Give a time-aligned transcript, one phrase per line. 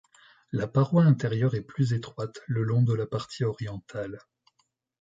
[0.51, 4.17] La paroi intérieure est plus étroite le long de la partie orientale.